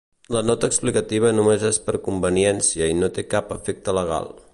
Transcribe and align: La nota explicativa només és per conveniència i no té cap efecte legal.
La 0.35 0.41
nota 0.49 0.69
explicativa 0.71 1.33
només 1.39 1.65
és 1.69 1.79
per 1.89 1.95
conveniència 2.07 2.87
i 2.95 2.99
no 3.03 3.11
té 3.19 3.27
cap 3.35 3.53
efecte 3.57 3.95
legal. 3.99 4.33